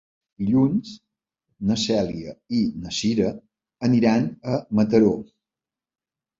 Dilluns 0.43 0.93
na 1.73 1.77
Cèlia 1.83 2.33
i 2.61 2.63
na 2.87 2.95
Cira 3.01 3.29
aniran 3.91 4.29
a 4.55 4.59
Mataró. 4.83 5.17